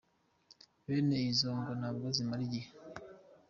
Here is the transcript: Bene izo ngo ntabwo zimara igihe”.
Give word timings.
Bene 0.85 1.17
izo 1.31 1.49
ngo 1.59 1.71
ntabwo 1.79 2.05
zimara 2.15 2.41
igihe”. 2.47 2.69